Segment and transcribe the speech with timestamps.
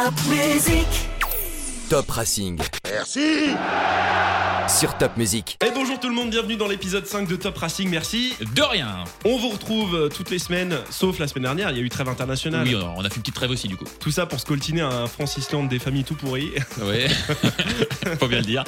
[0.00, 1.09] Top Music.
[1.90, 2.56] Top Racing.
[2.88, 3.50] Merci
[4.68, 5.58] Sur Top Music.
[5.66, 8.34] Et bonjour tout le monde, bienvenue dans l'épisode 5 de Top Racing, merci.
[8.54, 9.02] De rien.
[9.24, 11.88] On vous retrouve euh, toutes les semaines, sauf la semaine dernière, il y a eu
[11.88, 12.64] trêve internationale.
[12.64, 13.84] Oui, on a, fait une petite trêve aussi du coup.
[13.98, 16.52] Tout ça pour scoltiner un Francis Land des familles tout pourries.
[16.80, 17.08] Ouais.
[18.20, 18.62] Faut bien le dire.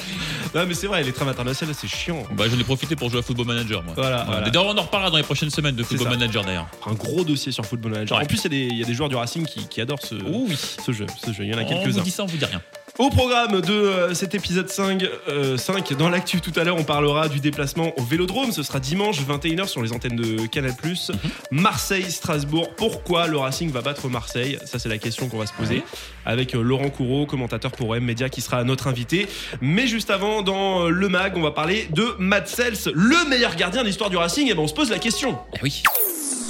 [0.54, 2.24] non mais c'est vrai, les trêves internationales c'est chiant.
[2.32, 3.94] Bah, j'en ai profité pour jouer à Football Manager moi.
[3.96, 4.50] Voilà, voilà.
[4.50, 6.08] D'ailleurs, on en reparlera dans les prochaines semaines de Football.
[6.10, 6.66] Manager d'ailleurs.
[6.86, 8.18] Un gros dossier sur Football Manager.
[8.18, 8.24] Ouais.
[8.24, 9.80] En plus, il y, a des- il y a des joueurs du Racing qui, qui
[9.80, 10.56] adorent ce, Oh oui.
[10.56, 11.06] ce jeu.
[11.24, 11.44] Ce jeu.
[11.44, 12.02] Il y en a On vous quelques-uns.
[12.02, 12.60] dit ça, on vous dit rien.
[12.98, 16.84] Au programme de euh, cet épisode 5, euh, 5 dans l'actu tout à l'heure, on
[16.84, 18.52] parlera du déplacement au Vélodrome.
[18.52, 20.72] Ce sera dimanche 21h sur les antennes de Canal+.
[20.82, 21.14] Mhm.
[21.52, 22.68] Marseille-Strasbourg.
[22.76, 24.58] Pourquoi le Racing va battre Marseille?
[24.66, 25.82] Ça, c'est la question qu'on va se poser.
[26.26, 29.26] Avec euh, Laurent Courreau, commentateur pour M Media, qui sera notre invité.
[29.62, 33.56] Mais juste avant, dans euh, le mag, on va parler de Matt Sels, le meilleur
[33.56, 34.50] gardien de l'histoire du Racing.
[34.50, 35.38] Et ben, on se pose la question.
[35.54, 35.82] Eh oui.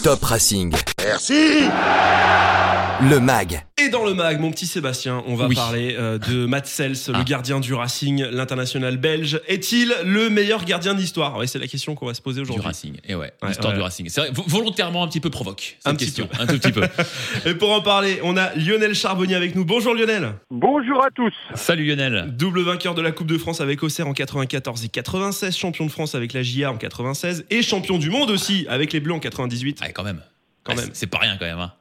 [0.02, 0.74] Top Racing.
[1.04, 1.68] Merci
[3.00, 3.64] Le MAG.
[3.92, 5.54] Et dans le mag, mon petit Sébastien, on va Oui.
[5.54, 7.24] parler euh, de Matt Sels, le Ah.
[7.24, 9.38] gardien du Racing, l'international belge.
[9.48, 12.44] Est-il le meilleur gardien de l'histoire Ouais, c'est la question qu'on va se poser Du
[12.44, 12.64] aujourd'hui.
[12.64, 12.96] Racing.
[13.06, 13.78] Et ouais, Ouais, l'histoire ouais.
[13.78, 14.08] du Racing.
[14.08, 16.26] C'est vrai, vo- volontairement un petit peu provoque cette Un petit question.
[16.26, 16.40] peu.
[16.42, 16.80] Un tout petit peu.
[17.44, 19.66] Et pour en parler, on a Lionel Charbonnier avec nous.
[19.66, 20.36] Bonjour Lionel.
[20.50, 21.34] Bonjour à tous.
[21.54, 22.34] Salut Lionel.
[22.34, 25.90] Double vainqueur de la Coupe de France avec Auxerre en 94 et 96, champion de
[25.90, 29.18] France avec la JA en 96 et champion du monde aussi avec les Bleus en
[29.20, 29.82] 98.
[29.82, 30.22] Ouais, quand même.
[30.64, 30.86] Quand même.
[30.86, 31.58] c'est- C'est pas rien quand même.
[31.58, 31.72] hein.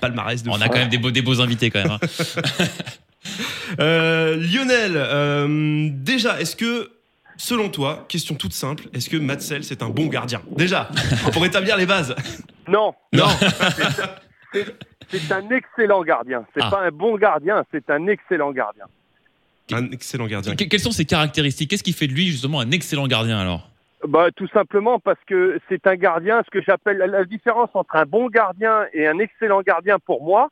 [0.00, 0.62] Palmarès de On fou.
[0.62, 1.92] a quand même des beaux, des beaux invités quand même.
[1.92, 1.98] hein.
[3.80, 6.90] Euh, Lionel, euh, déjà, est-ce que,
[7.36, 10.40] selon toi, question toute simple, est-ce que Matt Sels est un bon gardien?
[10.56, 10.88] Déjà,
[11.32, 12.14] pour établir les bases.
[12.68, 13.26] Non, Non.
[14.52, 14.66] c'est
[15.10, 16.44] c'est un excellent gardien.
[16.54, 16.70] C'est Ah.
[16.70, 18.84] pas un bon gardien, c'est un excellent gardien.
[19.72, 20.54] Un excellent gardien.
[20.54, 21.70] Que- Quelles sont ses caractéristiques?
[21.70, 23.70] Qu'est-ce qui fait de lui justement un excellent gardien alors?
[24.06, 28.04] Bah, tout simplement parce que c'est un gardien, ce que j'appelle la, différence entre un
[28.04, 30.50] bon gardien et un excellent gardien pour moi,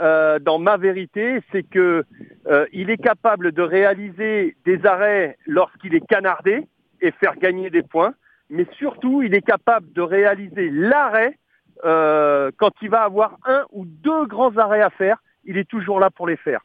[0.00, 2.04] euh, dans ma vérité, c'est que
[2.46, 6.66] euh, il est capable de réaliser des arrêts lorsqu'il est canardé
[7.02, 8.14] et faire gagner des points,
[8.48, 11.38] mais surtout il est capable de réaliser l'arrêt
[11.84, 16.00] euh, quand il va avoir un ou deux grands arrêts à faire, il est toujours
[16.00, 16.60] là pour les faire.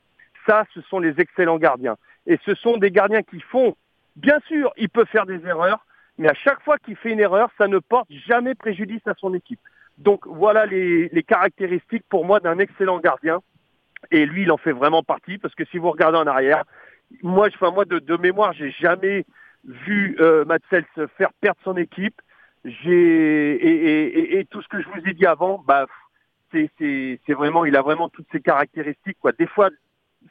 [0.47, 1.97] Ça, ce sont les excellents gardiens.
[2.25, 3.75] Et ce sont des gardiens qui font,
[4.15, 5.85] bien sûr, il peut faire des erreurs,
[6.21, 9.33] mais à chaque fois qu'il fait une erreur, ça ne porte jamais préjudice à son
[9.33, 9.59] équipe.
[9.97, 13.41] Donc voilà les, caractéristiques pour moi d'un excellent gardien.
[14.11, 16.63] Et lui, il en fait vraiment partie, parce que si vous regardez en arrière,
[17.23, 19.25] moi, enfin, moi de, de mémoire, j'ai jamais
[19.65, 20.85] vu euh, Matt Sels
[21.17, 22.21] faire perdre son équipe.
[22.65, 25.87] Et, tout ce que je vous ai dit avant, bah,
[26.51, 29.17] c'est vraiment, il a vraiment toutes ces caractéristiques.
[29.39, 29.69] Des fois,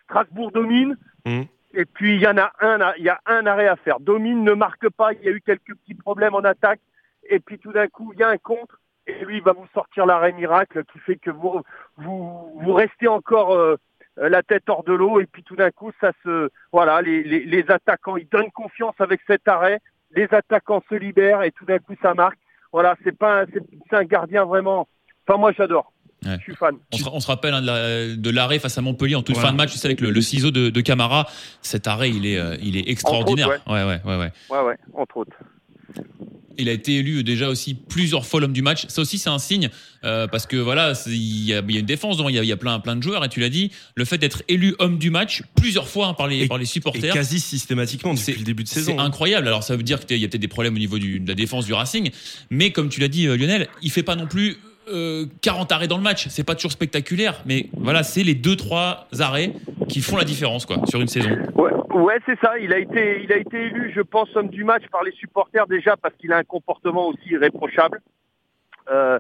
[0.04, 0.96] Strasbourg domine,
[1.26, 1.46] Mhm.
[1.74, 4.00] Et puis il y en a un, il y a un arrêt à faire.
[4.00, 6.80] Domine ne marque pas, il y a eu quelques petits problèmes en attaque,
[7.28, 9.66] et puis tout d'un coup, il y a un contre, et lui il va vous
[9.74, 11.62] sortir l'arrêt miracle qui fait que vous
[11.96, 13.76] vous, vous restez encore euh,
[14.16, 17.44] la tête hors de l'eau, et puis tout d'un coup, ça se, voilà, les, les,
[17.44, 19.80] les attaquants, ils donnent confiance avec cet arrêt,
[20.12, 22.38] les attaquants se libèrent, et tout d'un coup, ça marque.
[22.72, 24.86] Voilà, c'est pas, c'est un gardien vraiment.
[25.26, 25.92] Enfin, moi, j'adore.
[26.24, 26.36] Ouais.
[26.38, 26.74] Je suis fan.
[26.92, 29.36] on se, on se rappelle hein, de la- de l'arrêt face à Montpellier en toute
[29.36, 29.48] Voilà.
[29.48, 31.26] fin de match, tu sais, avec le, le ciseau de, de Camara.
[31.62, 33.48] Cet arrêt, il est, euh, il est extraordinaire.
[33.48, 34.32] autres, ouais, ouais, ouais, ouais.
[34.50, 35.32] Ouais, ouais, entre autres.
[36.58, 38.84] Il a été élu déjà aussi plusieurs fois l'homme du match.
[38.88, 39.70] Ça aussi, c'est un signe
[40.04, 42.38] euh, parce que voilà, c'est- il y, a il y a une défense, il y
[42.38, 43.24] a, il y a plein, plein de joueurs.
[43.24, 46.28] Et tu l'as dit, le fait d'être élu homme du match plusieurs fois hein, par,
[46.28, 47.14] les, Et- par les Et supporters.
[47.14, 48.98] quasi systématiquement depuis C'est- le début de C'est saison.
[48.98, 49.04] hein.
[49.04, 49.46] incroyable.
[49.46, 51.34] Alors ça veut dire qu'il y a peut-être des problèmes au niveau du- de la
[51.34, 52.10] défense du Racing,
[52.50, 54.58] mais comme tu l'as dit, euh, Lionel, il fait pas non plus
[54.90, 56.28] euh, 40 arrêts dans le match.
[56.28, 59.52] C'est pas toujours spectaculaire, mais voilà, c'est les deux trois arrêts
[59.88, 61.30] qui font la différence quoi sur une saison.
[61.92, 62.58] Ouais, c'est ça.
[62.58, 65.66] Il a été, il a été élu, je pense, homme du match par les supporters
[65.66, 68.00] déjà parce qu'il a un comportement aussi irréprochable,
[68.90, 69.18] euh,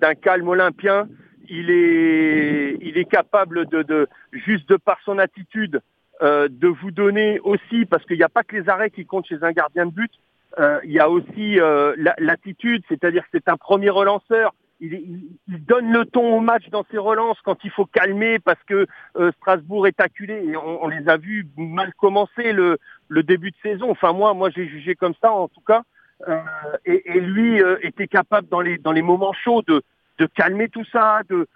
[0.00, 1.08] d'un calme olympien.
[1.48, 5.80] Il est, il est capable de, juste de par son attitude,
[6.22, 9.26] euh, de vous donner aussi, parce qu'il n'y a pas que les arrêts qui comptent
[9.28, 10.10] chez un gardien de but.
[10.58, 14.54] euh, il y a aussi euh, la- l'attitude, c'est-à-dire que c'est un premier relanceur.
[14.80, 18.38] Il, il- il donne le ton au match dans ses relances quand il faut calmer
[18.38, 18.86] parce que
[19.16, 22.78] euh, Strasbourg est acculé et on, on les a vus mal commencer le,
[23.08, 23.90] le début de saison.
[23.90, 25.82] Enfin moi, moi j'ai jugé comme ça en tout cas.
[26.28, 26.38] Euh,
[26.84, 29.82] et, et lui euh, était capable dans les dans les moments chauds de
[30.18, 31.46] de calmer tout ça, de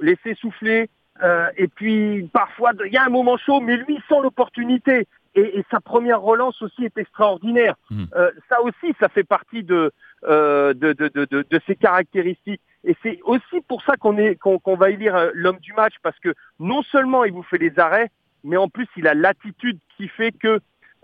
[0.00, 0.88] laisser souffler.
[1.22, 5.06] Euh, et puis parfois il y a un moment chaud, mais lui sent l'opportunité.
[5.36, 7.74] Et, et sa première relance aussi est extraordinaire.
[7.90, 8.06] Mhm.
[8.14, 9.90] Euh, ça aussi, ça fait partie de
[10.24, 12.62] de, de, de, de, de ses caractéristiques.
[12.84, 15.94] Et c'est aussi pour ça qu'on est qu'on qu'on va élire euh, l'homme du match
[16.02, 18.10] parce que non seulement il vous fait les arrêts,
[18.42, 20.60] mais en plus il a l'attitude qui fait que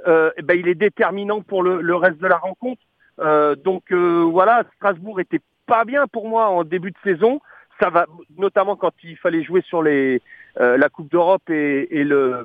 [0.07, 2.83] euh, eh ben, il est déterminant pour le, le reste de la rencontre.
[3.19, 7.41] Euh, donc euh, voilà, Strasbourg était pas bien pour moi en début de saison.
[7.81, 8.07] ça va,
[8.37, 10.21] notamment quand il fallait jouer sur les,
[10.61, 12.45] euh, la Coupe d'Europe et, et le,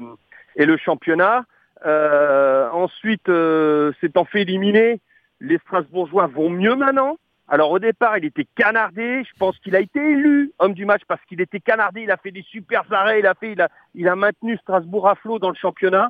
[0.56, 1.46] et le championnat.
[1.86, 5.02] Euh, ensuite, euh, s'étant fait éliminer,
[5.42, 7.18] les Strasbourgeois vont mieux maintenant.
[7.48, 9.24] Alors au départ, il était canardé.
[9.24, 12.02] Je pense qu'il a été élu homme du match parce qu'il était canardé.
[12.02, 13.20] Il a fait des super arrêts.
[13.20, 16.10] Il a fait, il a, il a maintenu Strasbourg à flot dans le championnat.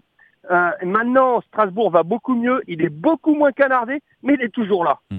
[0.50, 2.62] Euh, maintenant, Strasbourg va beaucoup mieux.
[2.68, 5.00] Il est beaucoup moins canardé, mais il est toujours là.
[5.12, 5.18] Mm.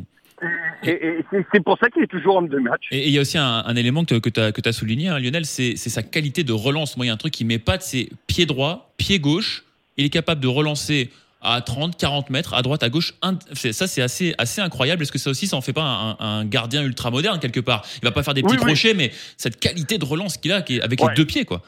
[0.84, 2.88] Et, et- et c'est- pour ça qu'il est toujours homme de match.
[2.90, 5.46] Et il y a aussi un, un élément que, que tu as, souligné, hein, Lionel,
[5.46, 6.96] c'est c'est sa qualité de relance.
[6.96, 9.64] Moi, il y a un truc qui m'épate, c'est pied droit, pied gauche.
[9.96, 11.10] Il est capable de relancer
[11.46, 13.14] à 30, 40 mètres, à droite, à gauche.
[13.54, 15.02] Ça, c'est assez, assez incroyable.
[15.02, 17.82] Est-ce que ça aussi, ça en fait pas un, un gardien ultra moderne quelque part?
[18.02, 18.66] Il va pas faire des petits Oui, oui.
[18.66, 21.08] crochets, mais cette qualité de relance qu'il a, qui est avec Ouais.
[21.10, 21.62] les deux pieds, quoi.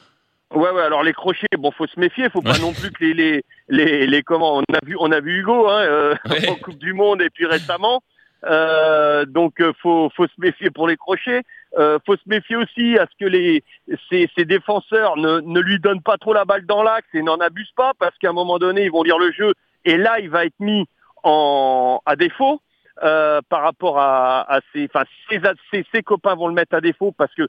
[0.55, 0.83] Ouais, ouais.
[0.83, 2.31] Alors les crochets, bon, faut se méfier.
[2.31, 2.59] Faut pas Ouais.
[2.61, 4.57] non plus que les, les, les, les comment.
[4.59, 6.49] On a vu, on a vu Hugo hein, euh, Ouais.
[6.51, 8.03] en Coupe du Monde et puis récemment.
[8.45, 11.43] Euh, donc euh, faut, faut se méfier pour les crochets.
[11.79, 13.63] Euh, faut se méfier aussi à ce que les
[14.09, 17.37] ces, ces défenseurs ne, ne lui donnent pas trop la balle dans l'axe et n'en
[17.39, 19.53] abusent pas parce qu'à un moment donné ils vont lire le jeu
[19.85, 20.87] et là il va être mis
[21.23, 22.61] en à défaut
[23.03, 25.41] euh, par rapport à, à ses enfin ses,
[25.71, 27.49] ses, ses copains vont le mettre à défaut parce que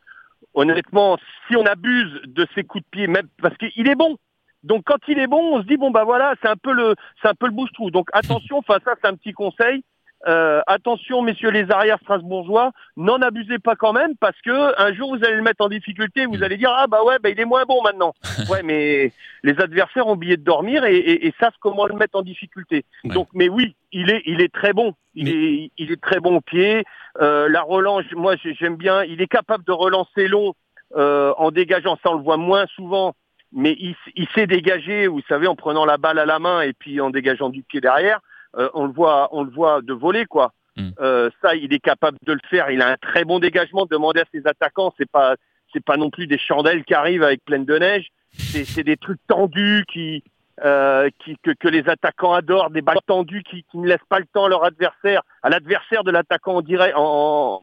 [0.54, 1.18] honnêtement
[1.48, 4.18] si on abuse de ses coups de pied même parce qu'il est bon.
[4.64, 6.96] Donc quand il est bon on se dit bon bah voilà c'est un peu le
[7.22, 9.84] c'est un peu le bouche-trou donc attention enfin ça c'est un petit conseil
[10.28, 15.16] euh, attention, messieurs les arrières strasbourgeois, n'en abusez pas quand même parce que un jour
[15.16, 17.46] vous allez le mettre en difficulté, vous allez dire ah bah ouais bah il est
[17.46, 18.14] moins bon maintenant.
[18.50, 19.14] ouais, mais
[19.44, 22.84] les adversaires ont oublié de dormir et, et, et savent comment le mettre en difficulté.
[23.06, 23.14] Ouais.
[23.14, 26.20] Donc, mais oui, il est il est très bon, il Mais- est il est très
[26.20, 26.84] bon au pied.
[27.22, 30.54] Euh, la relance, moi j'ai- j'aime bien, il est capable de relancer long
[30.98, 31.98] euh, en dégageant.
[32.04, 33.14] Ça on le voit moins souvent.
[33.52, 36.72] Mais il, il sait dégager, vous savez, en prenant la balle à la main et
[36.74, 38.20] puis en dégageant du pied derrière.
[38.58, 40.54] Euh, on le voit, on le voit de voler quoi.
[40.76, 40.90] Mm.
[41.00, 42.72] Euh, ça, il est capable de le faire.
[42.72, 43.86] Il a un très bon dégagement.
[43.86, 45.36] Demandez à ses attaquants, c'est pas,
[45.74, 48.08] c'est pas non plus des chandelles qui arrivent avec pleine de neige.
[48.34, 50.24] C'est, c'est des trucs tendus qui,
[50.64, 54.20] euh, qui que, que les attaquants adorent, des balles tendues qui, qui ne laissent pas
[54.20, 57.62] le temps à leur adversaire, à l'adversaire de l'attaquant en direct, en,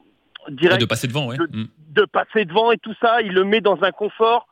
[0.49, 1.37] en direct de passer devant, ouais.
[1.37, 1.67] de- Mm.
[1.91, 4.47] de passer devant et tout ça, il le met dans un confort.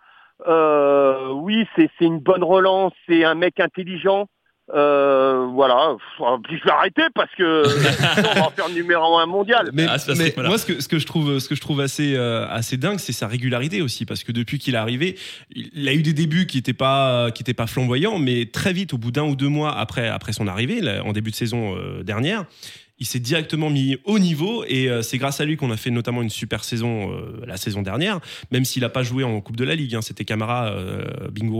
[0.47, 4.27] Euh, oui, c'est c'est une bonne relance, c'est un mec intelligent.
[4.75, 6.27] Euh, voilà, Pff,
[6.59, 7.65] je vais arrêter parce que
[8.15, 9.69] sinon, on va en faire le numéro un mondial.
[9.75, 10.49] Mais, Ah, c'est parce mais que, voilà.
[10.49, 12.99] moi, ce que, ce que je trouve, ce que je trouve assez, euh, assez dingue,
[12.99, 15.17] c'est sa régularité aussi, parce que depuis qu'il est arrivé,
[15.55, 18.95] il a eu des débuts qui n'étaient pas, qui étaient pas flamboyants, mais très vite,
[18.95, 21.77] au bout d'un ou deux mois après, après son arrivée, là, en début de saison
[21.77, 22.45] euh, dernière,
[23.01, 25.91] il s'est directement mis au niveau et euh, c'est grâce à lui qu'on a fait
[25.91, 28.21] notamment une super saison euh, la saison dernière,
[28.53, 29.97] même s'il n'a pas joué en Coupe de la Ligue.
[29.97, 30.01] hein.
[30.01, 31.05] C'était Camara, euh,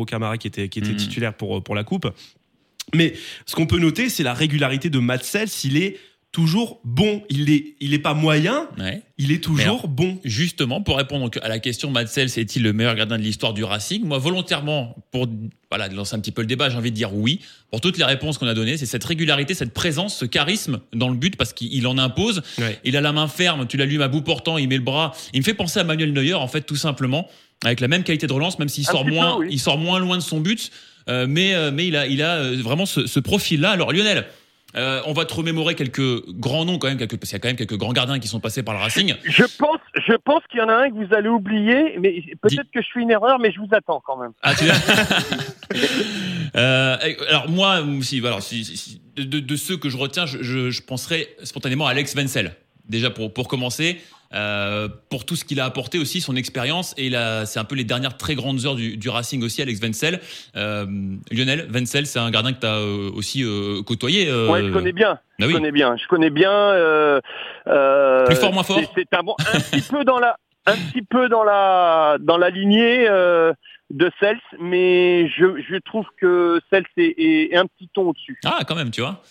[0.07, 0.97] Camara qui était, qui était Mhm.
[0.97, 2.09] titulaire pour, pour la Coupe.
[2.95, 3.15] Mais
[3.47, 5.49] ce qu'on peut noter, c'est la régularité de Matt Sells.
[5.65, 5.99] Il est
[6.33, 7.23] toujours bon.
[7.31, 9.03] Il est, il est pas moyen, Ouais.
[9.19, 10.19] il est toujours bon.
[10.25, 14.05] Justement, pour répondre à la question, Madsel, est-il le meilleur gardien de l'histoire du Racing?
[14.05, 15.29] Moi, volontairement, pour
[15.71, 17.39] voilà, lancer un petit peu le débat, j'ai envie de dire oui.
[17.71, 21.09] Pour toutes les réponses qu'on a données, c'est cette régularité, cette présence, ce charisme dans
[21.09, 22.43] le but, parce qu'il en impose.
[22.59, 22.81] Ouais.
[22.85, 25.13] Il a la main ferme, tu l'as lu à bout portant, il met le bras.
[25.35, 27.29] Il me fait penser à Manuel Neuer, en fait, tout simplement,
[27.65, 29.47] avec la même qualité de relance, même s'il sort petit peu, moins, oui.
[29.53, 30.73] il sort moins loin de son but.
[31.09, 33.71] Euh, mais, euh, mais il a, il a euh, vraiment ce, ce profil-là.
[33.73, 34.27] Alors, Lionel,
[34.77, 37.41] euh, on va te remémorer quelques grands noms quand même, quelques, parce qu'il y a
[37.41, 39.15] quand même quelques grands gardiens qui sont passés par le Racing.
[39.25, 42.71] Je pense, je pense qu'il y en a un que vous allez oublier, mais peut-être
[42.75, 44.33] que je fais une erreur, mais je vous attends quand même.
[44.43, 44.65] Ah, tu
[46.57, 46.97] Euh,
[47.29, 48.21] alors moi, si,
[49.17, 52.55] de- de ceux que je retiens, je, je, je penserais spontanément à Alex Wenzel.
[52.89, 53.99] Déjà pour, pour commencer,
[54.35, 57.11] euh, pour tout ce qu'il a apporté aussi, son expérience, et
[57.47, 60.21] c'est un peu les dernières très grandes heures du, du Racing aussi, Alex Wenzel.
[60.57, 60.85] Euh,
[61.31, 62.81] Lionel Wenzel, c'est un gardien que tu as
[63.17, 64.29] aussi euh, côtoyé.
[64.29, 65.19] euh, Ouais, je connais bien.
[65.39, 65.53] Je oui.
[65.55, 65.97] connais bien.
[65.97, 66.75] Je connais bien.
[68.27, 70.37] Plus fort, moins fort c'est- un bon, un petit peu dans la,
[70.67, 73.07] un petit peu dans la, dans la lignée
[73.91, 77.15] de Cels, mais je, je trouve que Cels est,
[77.53, 78.39] est un petit ton au-dessus.
[78.45, 79.23] Ah, quand même, tu vois.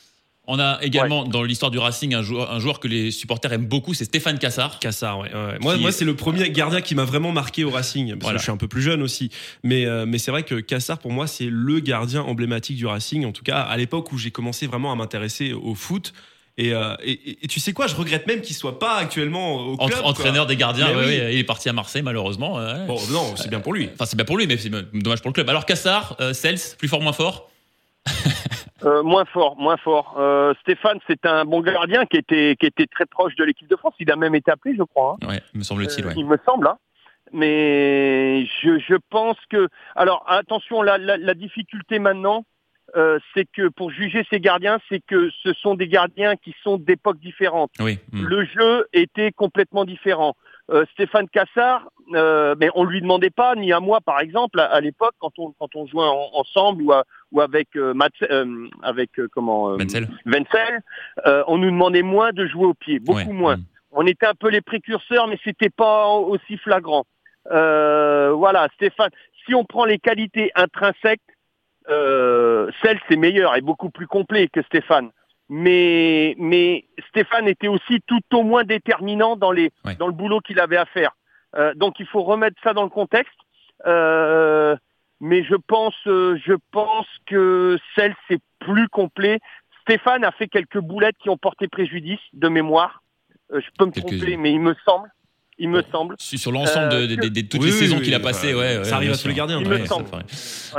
[0.45, 3.65] On a également dans l'histoire du Racing un joueur, un joueur que les supporters aiment
[3.65, 4.77] beaucoup, c'est Stéphane Cassard.
[4.79, 5.33] Cassard, ouais.
[5.33, 5.57] ouais.
[5.61, 8.35] Moi, moi c'est le premier gardien qui m'a vraiment marqué au Racing, parce Voilà.
[8.35, 9.29] que je suis un peu plus jeune aussi.
[9.63, 13.25] Mais, euh, mais c'est vrai que Cassard, pour moi, c'est le gardien emblématique du Racing,
[13.25, 16.11] en tout cas à l'époque où j'ai commencé vraiment à m'intéresser au foot.
[16.57, 19.99] Et, euh, et, tu sais quoi, je regrette même qu'il soit pas actuellement au club.
[20.03, 21.05] entraîneur des gardiens, ouais, oui.
[21.19, 22.57] ouais, il est parti à Marseille malheureusement.
[22.57, 22.85] ouais.
[22.85, 23.89] Bon, non, c'est bien pour lui.
[23.93, 25.49] Enfin, c'est bien pour lui, mais c'est dommage pour le club.
[25.49, 27.49] Alors, Cassard, euh, Cels, plus fort, moins fort?
[28.85, 30.15] Euh, moins fort, moins fort.
[30.19, 33.75] Euh, Stéphane, c'est un bon gardien qui était, qui était très proche de l'équipe de
[33.75, 33.93] France.
[33.99, 35.17] Il a même été appelé, je crois.
[35.21, 35.27] hein.
[35.27, 36.13] Ouais, me semble-t-il, Euh, ouais.
[36.17, 36.67] Il me semble.
[36.67, 36.77] hein.
[37.31, 39.67] Mais je, je pense que.
[39.95, 42.45] Alors attention, la, la, la difficulté maintenant,
[42.95, 46.77] euh, c'est que pour juger ces gardiens, c'est que ce sont des gardiens qui sont
[46.77, 47.71] d'époques différentes.
[47.79, 47.97] Oui.
[48.11, 48.25] mm.
[48.25, 50.35] Le jeu était complètement différent.
[50.71, 54.65] Euh, Stéphane Cassard, euh, mais on lui demandait pas, ni à moi par exemple, à,
[54.65, 57.93] à l'époque quand on quand on jouait en- ensemble ou, à- ou avec euh,
[58.29, 59.77] euh, avec euh, comment euh,
[61.25, 63.33] euh, on nous demandait moins de jouer au pied, beaucoup Ouais.
[63.33, 63.57] moins.
[63.57, 63.63] Mm.
[63.91, 67.03] On était un peu les précurseurs, mais c'était pas aussi flagrant.
[67.51, 69.11] Euh, voilà, Stéphane.
[69.45, 71.21] Si on prend les qualités intrinsèques,
[71.89, 75.11] euh, celle c'est meilleur et beaucoup plus complet que Stéphane.
[75.55, 80.59] Mais mais Stéphane était aussi tout au moins déterminant dans les dans le boulot qu'il
[80.59, 81.11] avait à faire.
[81.55, 83.37] Euh, donc il faut remettre ça dans le contexte.
[83.85, 84.75] Euh,
[85.19, 89.39] mais je pense euh, je pense que celle c'est plus complet.
[89.83, 93.03] Stéphane a fait quelques boulettes qui ont porté préjudice de mémoire.
[93.51, 95.07] Euh, je peux me tromper, mais il me semble,
[95.59, 96.15] il me semble.
[96.19, 98.19] Sur l'ensemble de, Euh, de- de- de toutes Oui, les oui, saisons oui, qu'il a
[98.19, 100.09] passées, ouais, ouais, ça arrive à tous les gardiens, Il ouais, me semble.
[100.09, 100.23] paraît.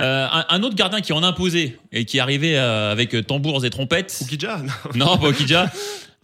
[0.00, 3.26] Euh, un, un autre gardien qui en a imposé et qui est arrivé euh, avec
[3.26, 4.18] tambours et trompettes.
[4.22, 4.58] Oukidja
[4.94, 5.70] Non, pas Okidja.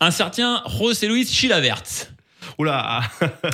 [0.00, 1.82] Un certain José Luis Chilavert.
[2.58, 3.00] Oula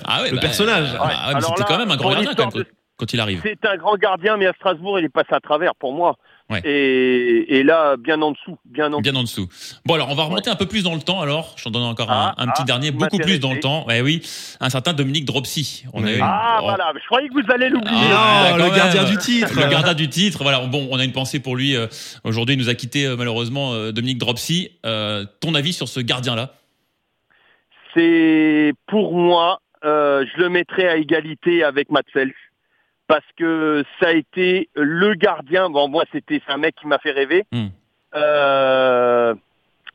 [0.04, 0.88] Ah ouais, Le bah, personnage.
[0.98, 2.50] ah ouais, c'était quand même un grand gardien quand,
[2.96, 3.40] quand il arrive.
[3.44, 6.16] C'est un grand gardien, mais à Strasbourg, il est passé à travers pour moi.
[6.48, 6.60] Ouais.
[6.64, 9.00] Et, et là, bien en dessous, bien en dessous.
[9.00, 9.48] Bien en dessous.
[9.84, 11.54] Bon, alors, on va remonter un peu plus dans le temps, alors.
[11.56, 13.84] Je t'en donne encore un, Ah, un petit ah, dernier, beaucoup plus dans le temps.
[13.86, 14.22] Ouais, oui.
[14.60, 15.84] Un certain Dominique Dropsy.
[15.92, 17.96] On a eu- Ah, oh, voilà, je croyais que vous allez l'oublier.
[18.12, 19.60] Ah, non, quand le gardien du titre.
[19.60, 20.44] Le gardien du titre.
[20.44, 20.60] Voilà.
[20.66, 21.74] Bon, on a une pensée pour lui.
[21.74, 21.88] euh,
[22.22, 24.70] Aujourd'hui, il nous a quitté, euh, malheureusement, euh, Dominique Dropsy.
[24.86, 26.54] Euh, ton avis sur ce gardien-là?
[27.94, 32.32] C'est pour moi, euh, je le mettrais à égalité avec Matsels.
[33.08, 35.70] Parce que ça a été le gardien.
[35.70, 37.44] Bon, moi, c'était un mec qui m'a fait rêver.
[37.52, 37.68] Hmm.
[38.14, 39.34] Euh,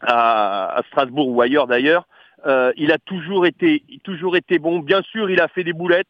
[0.01, 2.05] à, à Strasbourg ou ailleurs d'ailleurs.
[2.45, 4.79] Euh, il a toujours été, toujours été bon.
[4.79, 6.07] Bien sûr, il a fait des boulettes,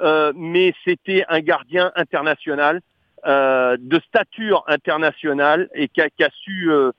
[0.00, 2.80] euh, mais c'était un gardien international,
[3.26, 6.92] euh, de stature internationale et qui a, qui a su euh,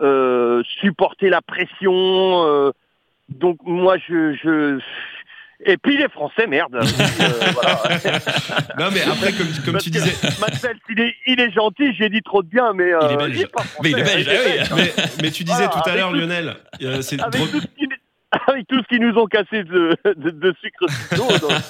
[0.00, 1.92] euh, supporter la pression.
[1.94, 2.72] euh,
[3.28, 4.78] donc moi, je, je
[5.64, 6.74] et puis les Français, merde.
[7.20, 7.80] Euh, voilà.
[8.78, 10.12] Non, mais après, comme, comme Parce tu que disais.
[10.40, 11.94] Matsels, il est, il est gentil.
[11.98, 13.46] J'ai dit trop de bien, mais euh, Il est belge.
[13.46, 14.82] pas Mais il est français, belge, ah oui.
[14.96, 17.50] Mais, mais tu disais Voilà, tout à avec l'heure, tout- Lionel, euh, c'est avec drôle-
[17.50, 17.85] tout, ce qui,
[18.48, 20.86] avec tout ce qui nous ont cassé de, de, de sucre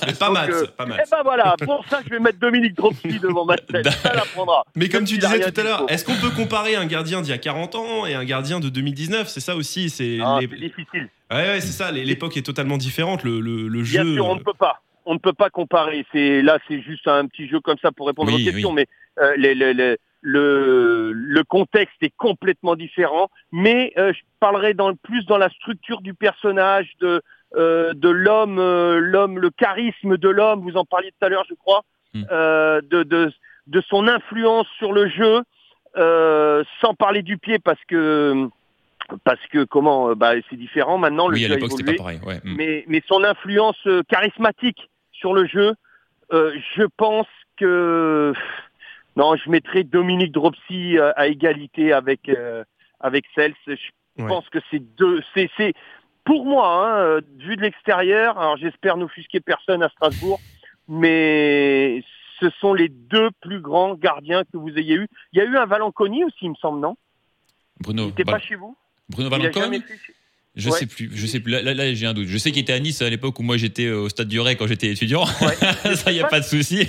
[0.07, 1.03] mais pas mal, euh, pas Eh mal.
[1.11, 4.65] ben voilà, pour ça je vais mettre Dominique Dropsy devant ma tête, ça l'apprendra.
[4.75, 7.35] Mais comme tu disais tout à l'heure, est-ce qu'on peut comparer un gardien d'il y
[7.35, 11.09] a 40 ans et un gardien de 2019 C'est ça aussi, c'est Ah, les- difficile.
[11.31, 11.91] ouais, ouais, c'est ça.
[11.93, 13.25] L'époque est totalement différente.
[13.25, 14.15] Le, le, le Bien jeu.
[14.15, 14.81] sûr, on ne peut pas.
[15.05, 16.05] On ne peut pas comparer.
[16.13, 18.75] C'est là, c'est juste un petit jeu comme ça pour répondre Oui, aux questions, oui.
[18.77, 19.97] mais euh, les- les- les-
[20.29, 23.29] le, le contexte est complètement différent.
[23.53, 27.23] Mais euh, je parlerai dans, plus dans la structure du personnage, de
[27.55, 30.63] euh, de l'homme, euh, l'homme, le charisme de l'homme.
[30.63, 31.83] Vous en parliez tout à l'heure, je crois,
[32.15, 32.23] Hmm.
[32.23, 33.31] de, de
[33.67, 35.43] de son influence sur le jeu,
[36.81, 38.49] sans parler du pied parce que
[39.23, 41.29] parce que comment, bah, c'est différent maintenant.
[41.29, 42.21] Le Oui, à jeu a l'époque, c'était évolué pas pareil.
[42.27, 42.41] Ouais.
[42.43, 42.57] Mm.
[42.57, 43.77] mais, mais son influence
[44.09, 45.75] charismatique sur le jeu,
[46.33, 47.29] je pense
[47.59, 48.33] que
[49.17, 52.65] non, je mettrais Dominique Dropsy euh, à égalité avec euh,
[53.01, 53.55] avec Cels.
[53.67, 53.75] Je
[54.19, 54.29] Ouais.
[54.29, 55.75] pense que c'est deux, c'est
[56.25, 58.39] pour moi, hein, euh, vu de l'extérieur.
[58.39, 60.41] Alors j'espère n'offusquer personne à Strasbourg,
[60.89, 62.03] mais
[62.41, 65.07] ce sont les deux plus grands gardiens que vous ayez eu.
[65.33, 66.97] Il y a eu un Valanconi aussi, il me semble, non?
[67.81, 68.75] Bruno, Il n'était Val- pas chez vous?
[69.11, 70.15] Bruno fait-
[70.57, 70.79] Je Ouais.
[70.79, 71.53] sais plus, je sais plus.
[71.53, 72.29] Là, là, là, j'ai un doute.
[72.29, 74.41] Je sais qu'il était à Nice à l'époque où moi j'étais euh, au stade du
[74.41, 75.25] Ray quand j'étais étudiant.
[75.43, 75.95] Ouais.
[75.97, 76.89] Ça, y a pas de souci.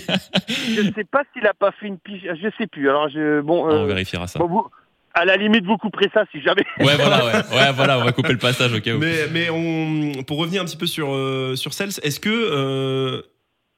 [0.73, 2.21] Je ne sais pas s'il a pas fait une pige.
[2.23, 2.89] Je sais plus.
[2.89, 3.65] Alors je bon.
[3.65, 4.39] On euh, vérifiera ça.
[4.39, 4.65] Bon, vous,
[5.13, 6.63] à la limite, vous couperez ça si jamais.
[6.79, 7.33] Ouais, voilà, ouais.
[7.57, 8.99] Ouais, voilà, on va couper le passage au cas où.
[8.99, 13.21] Mais, mais on, pour revenir un petit peu sur, euh, sur Cels, est-ce que euh,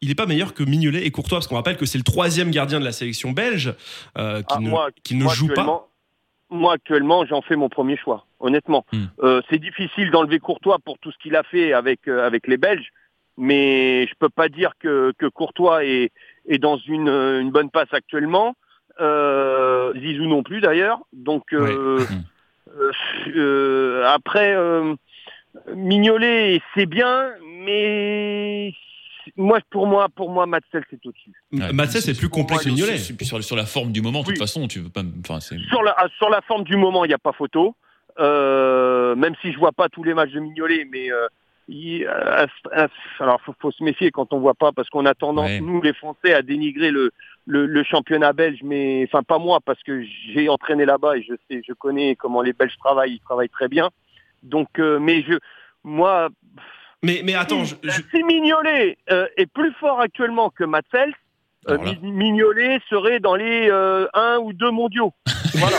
[0.01, 1.37] il n'est pas meilleur que Mignolet et Courtois?
[1.39, 3.73] Parce qu'on rappelle que c'est le troisième gardien de la sélection belge
[4.17, 5.87] euh, qui Ah, ne, moi- qui ne moi, joue pas.
[6.49, 8.85] Moi, actuellement, j'en fais mon premier choix, honnêtement.
[8.91, 9.05] Hmm.
[9.21, 12.57] Euh, c'est difficile d'enlever Courtois pour tout ce qu'il a fait avec, euh, avec les
[12.57, 12.89] Belges,
[13.37, 16.11] mais je peux pas dire que, que Courtois est,
[16.47, 18.55] est dans une, euh, une bonne passe actuellement.
[18.99, 20.99] Euh, Zizou non plus d'ailleurs.
[21.13, 21.99] Donc euh.
[21.99, 22.23] Hmm.
[22.77, 22.91] euh,
[23.35, 24.95] euh, après, euh,
[25.75, 27.31] Mignolet, c'est bien,
[27.65, 28.73] mais
[29.37, 31.31] moi, pour moi, pour moi, Matzel, c'est au-dessus.
[31.53, 31.71] Ouais.
[31.73, 32.97] Matsès est plus complet moi, que Mignolet.
[32.97, 35.01] Sur, sur, sur la forme du moment, de toute façon, tu veux pas.
[35.25, 35.57] Enfin, c'est.
[35.69, 37.75] Sur la, sur la forme du moment, il n'y a pas photo.
[38.19, 41.27] Euh, même si je vois pas tous les matchs de Mignolet, mais euh,
[41.69, 42.45] il- euh,
[42.75, 42.87] euh,
[43.19, 45.61] alors faut, faut se méfier quand on voit pas parce qu'on a tendance Ouais.
[45.61, 47.11] nous les Français à dénigrer le,
[47.45, 51.33] le, le championnat belge, mais enfin pas moi parce que j'ai entraîné là-bas et je
[51.49, 53.89] sais, je connais comment les Belges travaillent, ils travaillent très bien.
[54.43, 55.35] Donc, euh, mais je,
[55.85, 56.27] moi,
[57.03, 61.13] Mais, mais attends, je- je- si Mignolet euh, est plus fort actuellement que Matzels,
[61.67, 61.93] euh, Alors là.
[62.01, 65.13] Mi- Mignolet serait dans les euh, un ou deux mondiaux.
[65.55, 65.77] voilà.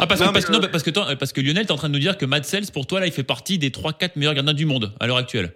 [0.00, 1.76] Ah, parce, Non, que, parce, que, non, parce, que, toi- parce que Lionel, t'es en
[1.76, 4.16] train de nous dire que Matt Sells, pour toi, là, il fait partie des 3-4
[4.16, 5.54] meilleurs gardiens du monde à l'heure actuelle.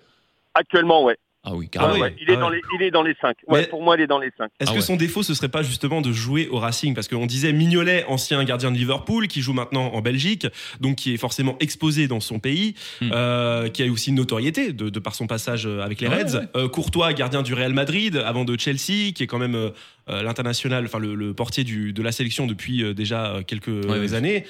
[0.55, 1.17] Actuellement, ouais.
[1.45, 1.99] Ah oui, Ouais, carrément.
[2.05, 3.37] ouais, il, est Ah dans les, il est dans les 5.
[3.49, 4.45] Ouais, pour moi, il est dans les 5.
[4.61, 4.81] Est-ce Ah que ouais.
[4.81, 6.95] son défaut, ce serait pas justement de jouer au Racing?
[6.95, 10.47] Parce qu'on disait Mignolet, ancien gardien de Liverpool, qui joue maintenant en Belgique,
[10.81, 13.11] donc qui est forcément exposé dans son pays, Hmm.
[13.13, 16.35] euh, qui a aussi une notoriété de, de par son passage euh, avec les Reds.
[16.37, 16.41] ouais.
[16.57, 19.73] Euh, Courtois, gardien du Real Madrid, avant de Chelsea, qui est quand même
[20.09, 23.69] euh, l'international, enfin le, le portier du, de la sélection depuis euh, déjà euh, quelques
[23.69, 24.15] ouais.
[24.15, 24.45] années.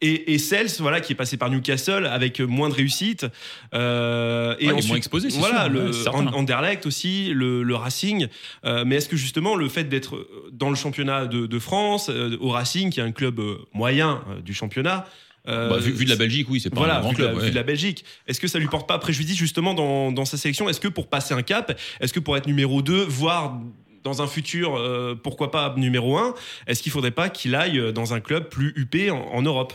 [0.00, 3.24] Et, et Sels, voilà, qui est passé par Newcastle avec moins de réussite.
[3.72, 8.28] Et Ouais, ensuite, moins exposé, c'est voilà, sûr, le ouais, Anderlecht aussi, le, le Racing.
[8.64, 12.10] Mais est-ce que justement le fait d'être dans le championnat de, de France,
[12.40, 13.40] au Racing, qui est un club
[13.72, 15.06] moyen du championnat,
[15.48, 17.22] euh, Bah, vu, vu de la Belgique, oui, c'est pas voilà, un grand vu, de
[17.22, 17.38] la, club.
[17.38, 17.50] vu ouais.
[17.50, 20.68] de la Belgique, est-ce que ça lui porte pas préjudice justement dans, dans sa sélection?
[20.68, 23.60] Est-ce que pour passer un cap, est-ce que pour être numéro 2, voire
[24.06, 26.34] dans un futur, euh, pourquoi pas numéro 1,
[26.66, 29.72] est-ce qu'il faudrait pas qu'il aille dans un club plus huppé en, en Europe?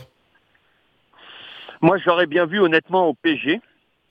[1.82, 3.60] Moi, j'aurais bien vu honnêtement au PSG.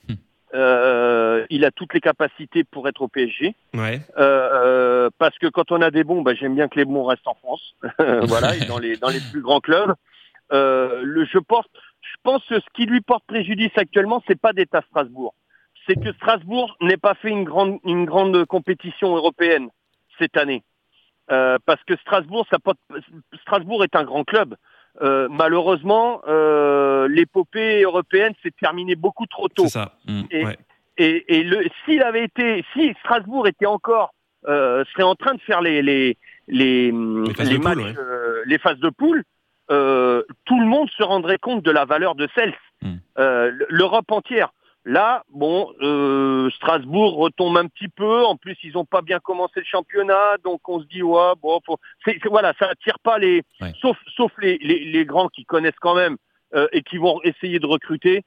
[0.08, 0.14] Hmm.
[0.54, 3.56] Euh, il a toutes les capacités pour être au PSG.
[3.74, 4.02] Ouais.
[4.18, 7.06] Euh, euh, parce que quand on a des bons, bah, j'aime bien que les bons
[7.06, 7.76] restent en France.
[8.24, 9.94] voilà, et dans les, dans les plus grands clubs.
[10.52, 11.66] Euh, le, je, pense,
[12.02, 15.34] je pense que ce qui lui porte préjudice actuellement, c'est pas d'être à Strasbourg.
[15.88, 19.70] C'est que Strasbourg n'ait pas fait une grande, une grande compétition européenne
[20.22, 20.64] cette année.
[21.32, 22.58] Euh, parce que Strasbourg, ça
[23.42, 24.56] Strasbourg est un grand club.
[25.02, 29.68] Euh, malheureusement, euh, l'épopée européenne s'est terminée beaucoup trop tôt.
[29.68, 29.94] Ça.
[30.08, 30.22] Mm.
[30.32, 30.58] Et, Ouais.
[30.98, 34.14] et, et le, s'il avait été, si Strasbourg était encore,
[34.46, 38.42] serait en train de faire les les les, Les phases les de poule, matchs, ouais.
[38.46, 39.24] les phases de poule,
[39.70, 42.56] tout le monde se rendrait compte de la valeur de Cels.
[43.20, 44.50] Euh, l'Europe entière.
[44.84, 48.26] Là, bon, euh, Strasbourg retombe un petit peu.
[48.26, 51.60] En plus, ils n'ont pas bien commencé le championnat, donc on se dit ouais, bon,
[51.66, 51.78] faut...
[52.30, 53.74] voilà, ça attire pas les, Ouais.
[53.80, 56.18] sauf sauf les, les, les grands qui connaissent quand même
[56.56, 58.24] euh, et qui vont essayer de recruter.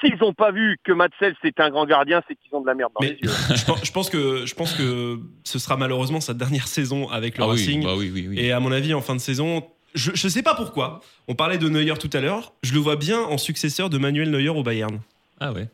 [0.00, 2.74] S'ils n'ont pas vu que Matsel c'est un grand gardien, c'est qu'ils ont de la
[2.74, 3.30] merde dans Mais les yeux.
[3.54, 7.38] je, pense, je pense que je pense que ce sera malheureusement sa dernière saison avec
[7.38, 7.84] le Ah oui, Racing.
[7.84, 8.38] bah oui, oui, oui.
[8.40, 9.62] Et à mon avis, en fin de saison,
[9.94, 11.00] je ne sais pas pourquoi.
[11.28, 12.52] On parlait de Neuer tout à l'heure.
[12.62, 15.00] Je le vois bien en successeur de Manuel Neuer au Bayern.
[15.40, 15.68] Ah ouais.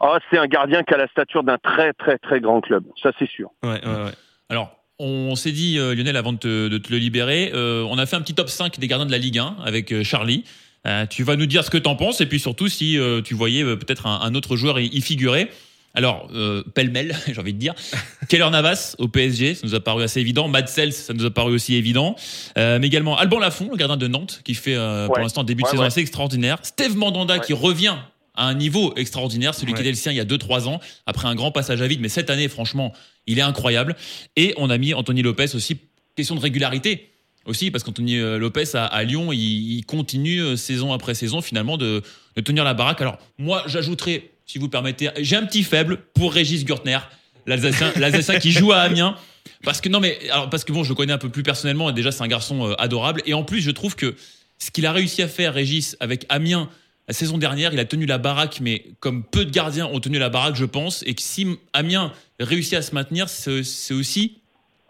[0.00, 3.12] Ah, c'est un gardien qui a la stature d'un très très très grand club, ça
[3.18, 3.50] c'est sûr.
[3.62, 4.10] Ouais, ouais, ouais.
[4.50, 7.98] Alors, on s'est dit, euh, Lionel, avant de te, de te le libérer, euh, on
[7.98, 10.44] a fait un petit top 5 des gardiens de la Ligue 1 avec euh, Charlie.
[10.86, 13.34] Euh, tu vas nous dire ce que t'en penses et puis surtout si euh, tu
[13.34, 15.50] voyais euh, peut-être un, un autre joueur y, y figurer.
[15.94, 17.74] Alors, euh, pêle-mêle, j'ai envie de dire.
[18.28, 20.46] Keller Navas au PSG, ça nous a paru assez évident.
[20.46, 22.14] Mad Sels, ça nous a paru aussi évident.
[22.58, 25.22] Euh, mais également Alban Lafont, le gardien de Nantes, qui fait euh, pour Ouais.
[25.22, 25.88] l'instant un début de Ouais, saison ouais.
[25.88, 26.58] assez extraordinaire.
[26.62, 27.40] Steve Mandanda Ouais.
[27.40, 27.96] qui revient
[28.36, 31.28] à un niveau extraordinaire, celui qui était le sien il y a 2-3 ans, après
[31.28, 32.00] un grand passage à vide.
[32.00, 32.92] Mais cette année, franchement,
[33.26, 33.96] il est incroyable.
[34.36, 35.78] Et on a mis Anthony Lopez aussi,
[36.14, 37.10] question de régularité
[37.44, 41.40] aussi, parce qu'Anthony euh, Lopez à, à Lyon, il, il continue euh, saison après saison
[41.40, 42.02] finalement de,
[42.34, 43.00] de tenir la baraque.
[43.00, 46.98] Alors moi, j'ajouterais, si vous le permettez, j'ai un petit faible pour Régis Gürtner,
[47.46, 49.16] l'Alsacien, l'Alsacien qui joue à Amiens.
[49.62, 51.88] Parce que non mais alors parce que bon je le connais un peu plus personnellement
[51.90, 54.16] et déjà c'est un garçon euh, adorable et en plus je trouve que
[54.58, 56.68] ce qu'il a réussi à faire Régis avec Amiens
[57.08, 60.18] la saison dernière il a tenu la baraque mais comme peu de gardiens ont tenu
[60.18, 64.38] la baraque je pense et que si Amiens réussit à se maintenir c'est aussi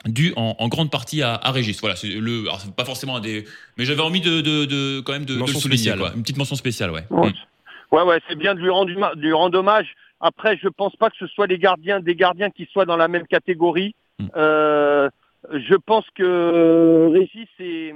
[0.07, 3.17] dû en, en grande partie à, à Régis voilà c'est le alors c'est pas forcément
[3.17, 3.45] un des
[3.77, 6.13] mais j'avais envie de, de, de quand même de, de le souligner quoi.
[6.15, 7.95] une petite mention spéciale ouais Ouais, Mm.
[7.97, 9.95] ouais, ouais, c'est bien de lui rendre, de lui rendre hommage.
[10.21, 13.07] Après, je pense pas que ce soit les gardiens, des gardiens qui soient dans la
[13.07, 13.95] même catégorie.
[14.19, 14.27] Hmm.
[14.37, 15.09] Euh,
[15.53, 17.95] je pense que Régis est,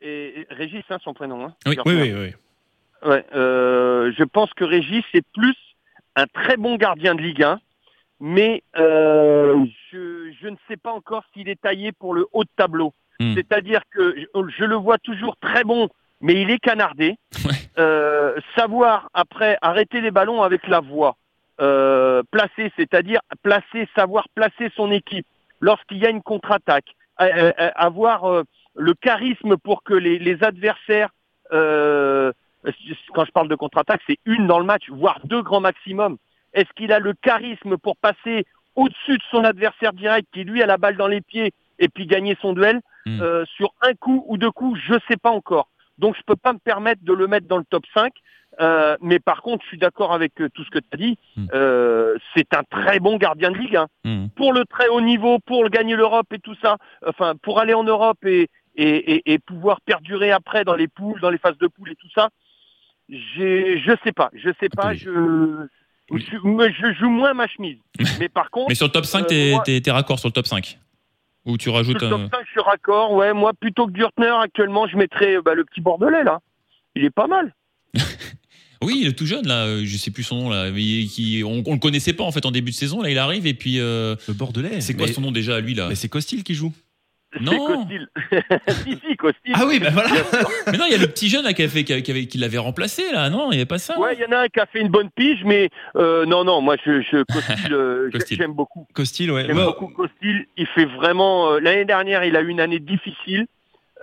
[0.00, 1.44] est- Régis, hein, son prénom.
[1.46, 2.30] Hein, Oui, Oui, oui, oui.
[3.04, 5.56] Ouais, euh, je pense que Régis est plus
[6.16, 7.60] un très bon gardien de Ligue 1,
[8.20, 12.50] mais euh, je, je ne sais pas encore s'il est taillé pour le haut de
[12.56, 12.94] tableau.
[13.20, 13.34] Hmm.
[13.34, 15.88] C'est-à-dire que je, je le vois toujours très bon,
[16.20, 17.16] mais il est canardé.
[17.44, 17.52] Ouais.
[17.78, 21.16] Euh, savoir après arrêter les ballons avec la voix,
[21.60, 25.26] euh, placer, c'est-à-dire placer, savoir placer son équipe
[25.60, 28.42] lorsqu'il y a une contre-attaque, avoir euh,
[28.76, 31.10] le charisme pour que les, les adversaires
[31.52, 32.32] euh,
[33.14, 36.16] quand je parle de contre-attaque, c'est une dans le match, voire deux grands maximum.
[36.52, 38.44] Est-ce qu'il a le charisme pour passer
[38.76, 42.06] au-dessus de son adversaire direct qui lui a la balle dans les pieds et puis
[42.06, 43.20] gagner son duel Mm.
[43.20, 45.68] euh, sur un coup ou deux coups Je sais pas encore.
[45.98, 48.10] Donc je peux pas me permettre de le mettre dans le top 5.
[48.62, 51.18] Euh, mais par contre, je suis d'accord avec euh, tout ce que tu as dit.
[51.36, 51.46] Mm.
[51.52, 53.76] Euh, c'est un très bon gardien de ligue.
[53.76, 54.28] hein Mm.
[54.36, 57.74] pour le très haut niveau, pour le gagner l'Europe et tout ça, enfin pour aller
[57.74, 61.58] en Europe et, et, et, et pouvoir perdurer après dans les poules, dans les phases
[61.58, 62.30] de poules et tout ça,
[63.08, 65.66] je sais pas, je sais pas, je,
[66.10, 67.78] je, joue moins ma chemise.
[68.18, 70.46] Mais par contre, mais sur le top 5 Euh, t'es t'es raccord sur le top
[70.46, 70.78] 5
[71.46, 72.10] ou tu sur rajoutes le un...
[72.10, 73.12] top 5, je suis raccord.
[73.12, 76.40] Ouais, moi plutôt que Gürtner actuellement, je mettrais bah, le petit Bordelais là.
[76.96, 77.54] Il est pas mal.
[78.82, 81.62] Oui, le tout jeune là, euh, je sais plus son nom là, mais qui on,
[81.66, 83.00] on le connaissait pas en fait en début de saison.
[83.00, 84.82] Là, il arrive et puis euh, Le Bordelais.
[84.82, 85.88] c'est quoi Mais- son nom déjà lui là?
[85.88, 86.72] Mais c'est Costil qui joue.
[87.36, 87.66] C'est Non.
[87.66, 88.08] Costil.
[88.84, 89.52] si, si, Costil.
[89.54, 90.08] Ah oui, bah voilà.
[90.70, 92.10] Mais non, il y a le petit jeune là, qui, a fait, qui, avait- qui
[92.10, 93.28] avait- qui l'avait remplacé là.
[93.30, 93.98] Non, il y avait pas ça.
[93.98, 96.44] Ouais, il y en a un qui a fait une bonne pige, mais euh, non,
[96.44, 98.86] non, moi, je, je Costil, euh, j'aime beaucoup.
[98.94, 99.44] Costil, ouais.
[99.46, 100.46] J'aime Ouais, beaucoup Costil.
[100.56, 101.52] Il fait vraiment.
[101.52, 103.46] euh, L'année dernière, il a eu une année difficile,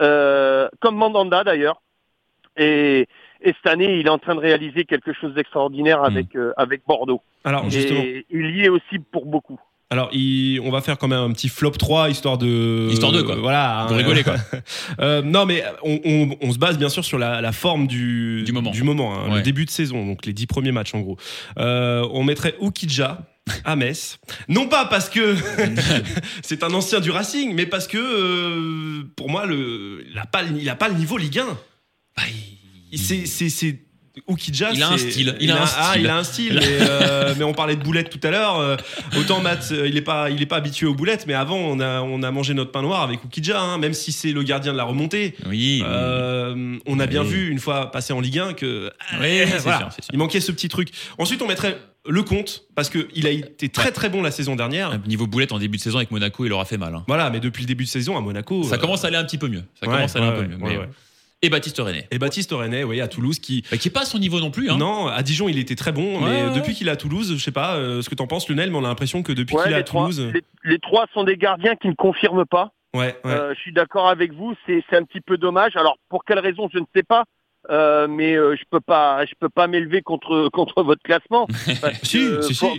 [0.02, 1.82] euh, comme Mandanda d'ailleurs.
[2.58, 3.08] Et,
[3.42, 6.82] et cette année, il est en train de réaliser quelque chose d'extraordinaire avec, euh, avec
[6.86, 7.22] Bordeaux.
[7.46, 9.60] Alors justement, Et il y est aussi pour beaucoup.
[9.92, 13.36] Alors il- on va faire quand même un petit flop 3 histoire de Histoire quoi.
[13.36, 13.86] Voilà.
[13.88, 14.38] Pour rigoler, quoi.
[15.00, 18.44] Euh, non mais on, on- on se base bien sûr sur la, la forme du
[18.46, 18.52] Du
[18.84, 19.14] moment.
[19.14, 21.18] hein, le début de saison, donc les 10 premiers matchs en gros.
[21.60, 23.20] Euh, on mettrait Oukidja
[23.66, 24.20] à Metz.
[24.48, 25.36] Non pas parce que
[26.42, 30.42] c'est un ancien du Racing, mais parce que euh, pour moi le il a pas
[30.44, 31.46] le- pas niveau Ligue 1.
[32.18, 32.24] Bah,
[32.92, 33.80] il- C'est
[34.28, 36.02] Oukidja, Il a un style, il a un ah, style.
[36.02, 38.60] il a un style, mais, euh, mais on parlait de boulettes tout à l'heure.
[38.60, 38.76] euh,
[39.18, 41.80] autant Matt, euh, il est pas, il est pas habitué aux boulettes, mais avant on
[41.80, 44.74] a, on a mangé notre pain noir avec Oukidja, hein, même si c'est le gardien
[44.74, 45.36] de la remontée.
[45.48, 45.82] Oui.
[45.86, 47.30] Euh, on a bien Oui.
[47.30, 50.04] vu une fois passé en Ligue 1 que Oui, voilà, sûr, sûr.
[50.12, 50.90] il manquait ce petit truc.
[51.18, 51.78] Ensuite on mettrait
[52.10, 55.00] le compte parce que il a été très très bon la saison dernière.
[55.08, 56.96] Niveau boulette en début de saison avec Monaco, il aura fait mal.
[56.96, 57.04] hein.
[57.08, 59.38] Voilà, mais depuis le début de saison à Monaco, Ça commence à aller un petit
[59.38, 59.64] peu mieux.
[59.80, 60.56] Ça ouais, commence à aller un peu mieux.
[60.58, 60.90] ouais, mais- ouais.
[61.44, 62.06] Et Baptiste René.
[62.12, 64.52] Et Baptiste René, oui, à Toulouse qui Bah, qui est pas à son niveau non
[64.52, 64.70] plus.
[64.70, 64.78] Hein.
[64.78, 66.54] Non, à Dijon, il était très bon, Ouais, mais ouais.
[66.56, 68.78] depuis qu'il est à Toulouse, je sais pas euh, ce que t'en penses, Lionel, mais
[68.78, 70.32] on a l'impression que depuis Ouais, qu'il est à trois, Toulouse.
[70.34, 72.72] les, les trois sont des gardiens qui ne confirment pas.
[72.94, 73.32] Ouais, ouais.
[73.32, 75.76] Euh, je suis d'accord avec vous, c'est c'est un petit peu dommage.
[75.78, 77.24] Alors pour quelle raison, je ne sais pas.
[77.70, 81.48] Euh, mais euh, je peux pas, je peux pas m'élever contre contre votre classement.
[81.82, 82.66] parce si, que, si, si.
[82.66, 82.78] bon,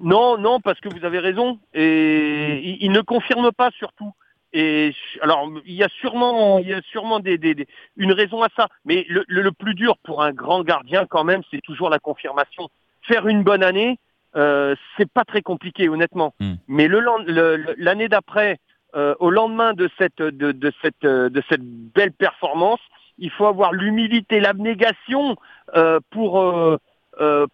[0.00, 1.58] Non, non, parce que vous avez raison.
[1.74, 4.10] Et il, il ne confirme pas surtout.
[4.58, 8.42] Et alors, il y a sûrement, il y a sûrement des, des- des- une raison
[8.42, 8.68] à ça.
[8.86, 11.98] Mais le, le- le plus dur pour un grand gardien, quand même, c'est toujours la
[11.98, 12.70] confirmation.
[13.02, 13.98] Faire une bonne année,
[14.34, 16.32] euh, c'est pas très compliqué, honnêtement.
[16.40, 16.54] Hmm.
[16.68, 18.58] Mais le- l'année d'après,
[18.94, 22.80] euh, au lendemain de cette, de, de cette, euh, de cette belle performance,
[23.18, 25.36] il faut avoir l'humilité, l'abnégation
[25.74, 26.42] euh, pour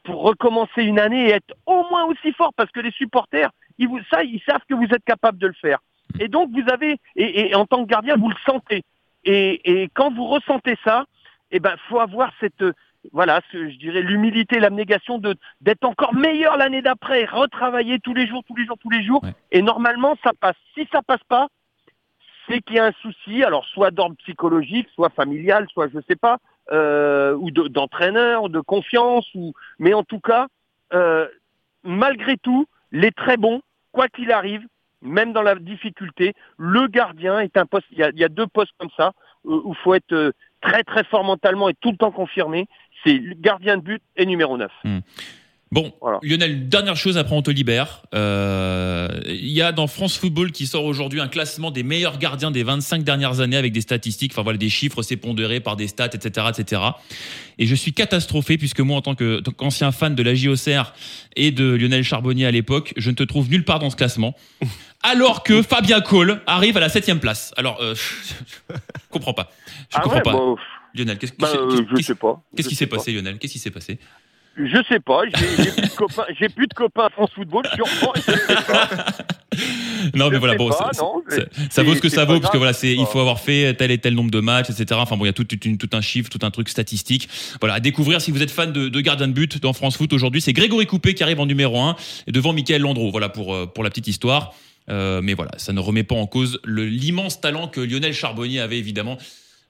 [0.02, 3.86] pour recommencer une année et être au moins aussi fort parce que les supporters, ils
[3.86, 5.78] vous, ça, ils savent que vous êtes capable de le faire.
[6.20, 8.82] Et donc vous avez, et, et en tant que gardien, vous le sentez.
[9.24, 11.04] Et, et quand vous ressentez ça,
[11.50, 12.64] eh ben, faut avoir cette,
[13.12, 18.26] voilà, ce, je dirais l'humilité, l'abnégation de d'être encore meilleur l'année d'après, retravailler tous les
[18.26, 19.22] jours, tous les jours, tous les jours.
[19.22, 19.34] Ouais.
[19.50, 20.56] Et normalement, ça passe.
[20.74, 21.48] Si ça passe pas,
[22.48, 26.16] c'est qu'il y a un souci, alors soit d'ordre psychologique, soit familial, soit je sais
[26.16, 26.38] pas,
[26.72, 30.46] euh, ou de- d'entraîneur, de confiance, ou mais en tout cas,
[30.92, 31.28] euh,
[31.84, 34.66] malgré tout, les très bons, quoi qu'il arrive,
[35.02, 37.86] même dans la difficulté, le gardien est un poste.
[37.92, 39.12] Il y a, deux postes comme ça
[39.46, 42.66] euh, où il faut être euh, très très fort mentalement et tout le temps confirmé.
[43.04, 44.70] C'est gardien de but et numéro 9.
[45.72, 46.18] Bon, Voilà.
[46.22, 48.02] Lionel, dernière chose après on te libère.
[48.14, 52.50] Euh, Il y a dans France Football qui sort aujourd'hui un classement des meilleurs gardiens
[52.50, 55.88] des 25 dernières années avec des statistiques, enfin voilà, des chiffres, c'est pondéré par des
[55.88, 56.82] stats, etc., etc.
[57.58, 60.92] Et je suis catastrophé puisque moi, en tant qu'ancien fan de la JOCR
[61.36, 64.36] et de Lionel Charbonnier à l'époque, je ne te trouve nulle part dans ce classement.
[65.02, 67.54] Alors que Fabien Cole arrive à la septième place.
[67.56, 68.74] Alors, euh, je
[69.08, 69.50] comprends pas.
[69.88, 70.30] Je comprends pas.
[70.32, 70.56] Ah bon,
[70.94, 72.42] Lionel, qu'est-ce bah, euh, qui s'est pas.
[72.86, 73.38] passé, Lionel?
[73.38, 73.98] Qu'est-ce qui s'est passé?
[74.56, 75.22] Je sais pas.
[75.24, 76.24] J'ai plus de copains.
[76.38, 77.64] J'ai plus de copains à France Football.
[77.76, 77.82] Je.
[80.14, 82.24] Non, mais Je voilà, bon, pas, ça, non, ça- mais ça vaut ce que ça
[82.24, 84.70] vaut, parce que voilà, c'est, il faut avoir fait tel et tel nombre de matchs,
[84.70, 84.98] etc.
[85.00, 87.28] Enfin bon, il y a tout, tout, une- tout un chiffre, tout un truc statistique.
[87.60, 90.12] Voilà, à découvrir si vous êtes fan de, de gardien de but dans France Foot
[90.12, 93.10] aujourd'hui, c'est Grégory Coupé qui arrive en numéro 1 et devant Michael Landreau.
[93.10, 94.54] Voilà pour, euh, pour la petite histoire.
[94.90, 98.78] Euh, mais voilà, ça ne remet pas en cause l'immense talent que Lionel Charbonnier avait
[98.78, 99.16] évidemment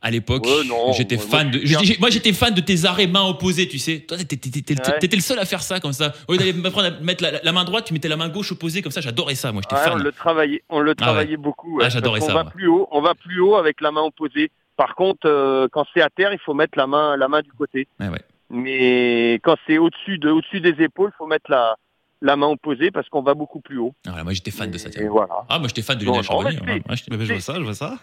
[0.02, 0.44] à l'époque.
[0.44, 3.78] Ouais, j'étais moi, fan je de, moi j'étais fan de tes arrêts main opposée, tu
[3.78, 4.00] sais.
[4.00, 5.08] Toi, t'étais, Ouais.
[5.16, 6.12] le seul à faire ça comme ça.
[6.28, 8.92] Au lieu d'aller mettre la, la main droite, tu mettais la main gauche opposée comme
[8.92, 9.00] ça.
[9.00, 9.62] J'adorais ça, moi.
[9.62, 10.02] J'étais Ouais, on fan.
[10.02, 11.78] le travaillait, on le Ah travaillait beaucoup.
[11.82, 12.52] Ah, j'adorais ça, qu'on va moi.
[12.52, 14.50] plus haut, on va plus haut avec la main opposée.
[14.76, 17.52] Par contre, euh, quand c'est à terre, il faut mettre la main, la main du
[17.52, 17.86] côté.
[18.00, 18.08] Ouais.
[18.50, 21.76] Mais quand c'est au-dessus de, au-dessus des épaules, il faut mettre la,
[22.22, 23.94] la main opposée parce qu'on va beaucoup plus haut.
[24.06, 24.88] Ah, moi j'étais fan de ça.
[24.98, 25.28] Et voilà.
[25.48, 26.58] Ah, moi j'étais fan de Lionel Charbonnier.
[26.88, 26.94] hein.
[26.94, 27.98] Je vois ça, je vois ça.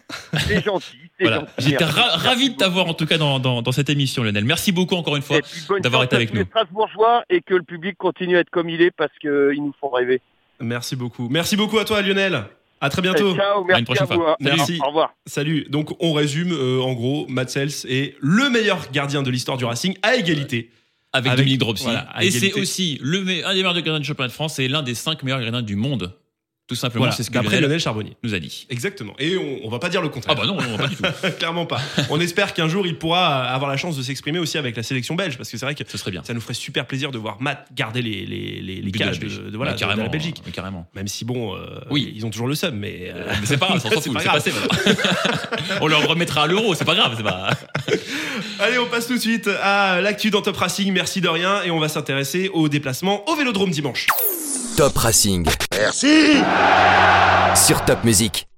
[0.47, 0.97] C'est gentil.
[1.17, 4.23] c'est Voilà, j'étais ra- ravi de t'avoir en tout cas dans, dans, dans cette émission,
[4.23, 4.45] Lionel.
[4.45, 5.37] Merci beaucoup encore une fois.
[5.37, 6.47] Et d'avoir été avec tous les nous.
[6.47, 9.89] Strasbourgeois et que le public continue à être comme il est parce qu'ils nous font
[9.89, 10.21] rêver.
[10.59, 11.29] Merci beaucoup.
[11.29, 12.43] Merci beaucoup à toi, Lionel.
[12.81, 13.35] À très bientôt.
[13.35, 14.21] Ciao, merci prochaine à vous.
[14.21, 14.31] fois.
[14.33, 14.35] hein.
[14.39, 14.79] Merci.
[14.83, 15.13] Au revoir.
[15.25, 15.65] Salut.
[15.69, 19.65] Donc, on résume euh, en gros, Matt Sels est le meilleur gardien de l'histoire du
[19.65, 20.69] Racing à égalité.
[21.11, 21.83] Avec, Avec- Dominique Dropsy.
[21.85, 24.93] voilà, et c'est aussi le un des meilleurs de championnat de France et l'un des
[24.93, 26.13] cinq meilleurs gardiens du monde.
[26.69, 28.15] Tout simplement, Voilà, c'est ce que d'après Lionel Lionel Charbonnier.
[28.23, 28.67] nous a dit.
[28.69, 29.13] Exactement.
[29.19, 30.35] Et on, on va pas dire le contraire.
[30.37, 31.03] Ah bah non, non, pas du tout.
[31.39, 31.81] Clairement pas.
[32.11, 35.15] On espère qu'un jour il pourra avoir la chance de s'exprimer aussi avec la sélection
[35.15, 36.23] belge, parce que c'est vrai que Ce serait bien.
[36.23, 39.17] ça nous ferait super plaisir de voir Matt garder les, les, les, les de cages
[39.19, 39.45] de, Belgique.
[39.51, 40.43] de- voilà, de- la Belgique.
[40.47, 40.87] euh, Carrément.
[40.93, 42.13] Même si bon, euh, Oui.
[42.15, 44.51] ils ont toujours le seum, mais, euh, Mais c'est pas grave, on s'en c'est passé
[45.81, 47.49] on leur remettra à l'euro, c'est pas grave, c'est pas.
[48.59, 50.91] Allez, on passe tout de suite à l'actu dans Top Racing.
[50.93, 54.05] Merci de rien, et on va s'intéresser au déplacement au Vélodrome dimanche.
[54.79, 55.45] Top Racing.
[55.77, 56.41] Merci
[57.53, 58.48] Sur Top Music.